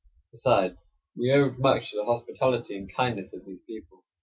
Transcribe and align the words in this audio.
Besides, 0.31 0.95
we 1.15 1.31
owed 1.31 1.59
much 1.59 1.91
to 1.91 1.97
the 1.97 2.05
hospitality 2.05 2.75
and 2.75 2.91
kindness 2.91 3.35
of 3.35 3.45
these 3.45 3.61
people. 3.61 4.03